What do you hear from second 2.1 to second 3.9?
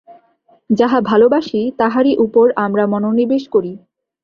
উপর আমরা মনোনিবেশ করি।